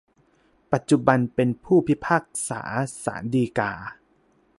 [0.71, 2.61] ปัจจุบันเป็นผู้พิพากษา
[3.03, 3.71] ศาลฎีกา